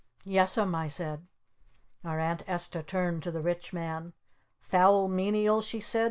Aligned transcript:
"Yes'm," 0.25 0.73
I 0.73 0.87
said. 0.87 1.27
Our 2.03 2.19
Aunt 2.19 2.41
Esta 2.49 2.81
turned 2.81 3.21
to 3.21 3.29
the 3.29 3.43
Rich 3.43 3.71
Man. 3.71 4.13
"Foul 4.59 5.07
Menial," 5.07 5.61
she 5.61 5.79
said. 5.79 5.99